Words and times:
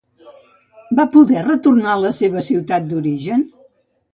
Va 0.99 1.05
poder 1.17 1.43
retornar 1.47 1.91
a 1.97 1.99
la 2.07 2.13
seva 2.21 2.45
ciutat 2.51 2.89
d'origen? 2.95 3.47